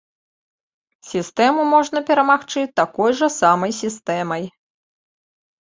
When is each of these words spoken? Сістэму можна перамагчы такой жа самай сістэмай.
Сістэму 1.09 1.61
можна 1.73 2.03
перамагчы 2.09 2.61
такой 2.81 3.11
жа 3.21 3.27
самай 3.39 3.71
сістэмай. 3.81 4.43